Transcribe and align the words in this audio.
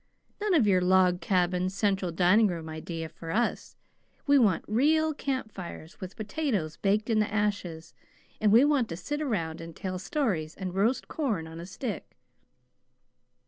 "None 0.41 0.55
of 0.55 0.65
your 0.65 0.81
log 0.81 1.21
cabin 1.21 1.69
central 1.69 2.11
dining 2.11 2.47
room 2.47 2.67
idea 2.69 3.07
for 3.07 3.29
us! 3.29 3.75
We 4.25 4.39
want 4.39 4.65
real 4.67 5.13
camp 5.13 5.51
fires 5.51 6.01
with 6.01 6.15
potatoes 6.15 6.75
baked 6.75 7.07
in 7.11 7.19
the 7.19 7.31
ashes, 7.31 7.93
and 8.39 8.51
we 8.51 8.65
want 8.65 8.89
to 8.89 8.97
sit 8.97 9.21
around 9.21 9.61
and 9.61 9.75
tell 9.75 9.99
stories 9.99 10.55
and 10.55 10.73
roast 10.73 11.07
corn 11.07 11.45
on 11.45 11.59
a 11.59 11.67
stick." 11.67 12.17